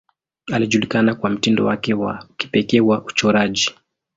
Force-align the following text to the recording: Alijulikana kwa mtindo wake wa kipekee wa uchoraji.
Alijulikana 0.53 1.15
kwa 1.15 1.29
mtindo 1.29 1.65
wake 1.65 1.93
wa 1.93 2.27
kipekee 2.37 2.79
wa 2.79 3.03
uchoraji. 3.05 3.73